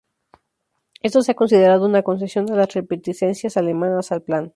[1.03, 4.49] Esto se ha considerado una concesión a las reticencias alemanas al plan.